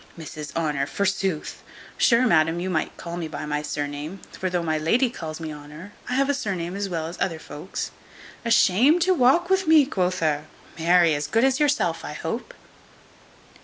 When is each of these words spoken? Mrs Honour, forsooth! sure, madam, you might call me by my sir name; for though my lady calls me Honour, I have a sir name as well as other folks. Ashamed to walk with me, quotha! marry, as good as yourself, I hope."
Mrs 0.17 0.55
Honour, 0.55 0.87
forsooth! 0.87 1.61
sure, 1.95 2.25
madam, 2.25 2.59
you 2.59 2.71
might 2.71 2.97
call 2.97 3.17
me 3.17 3.27
by 3.27 3.45
my 3.45 3.61
sir 3.61 3.85
name; 3.85 4.19
for 4.31 4.49
though 4.49 4.63
my 4.63 4.75
lady 4.75 5.11
calls 5.11 5.39
me 5.39 5.53
Honour, 5.53 5.93
I 6.09 6.15
have 6.15 6.27
a 6.27 6.33
sir 6.33 6.55
name 6.55 6.75
as 6.75 6.89
well 6.89 7.05
as 7.05 7.21
other 7.21 7.37
folks. 7.37 7.91
Ashamed 8.43 9.03
to 9.03 9.13
walk 9.13 9.47
with 9.51 9.67
me, 9.67 9.85
quotha! 9.85 10.45
marry, 10.79 11.13
as 11.13 11.27
good 11.27 11.43
as 11.43 11.59
yourself, 11.59 12.03
I 12.03 12.13
hope." 12.13 12.55